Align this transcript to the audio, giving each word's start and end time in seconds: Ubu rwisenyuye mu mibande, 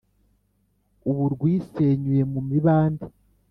Ubu 1.09 1.23
rwisenyuye 1.33 2.23
mu 2.33 2.39
mibande, 2.49 3.05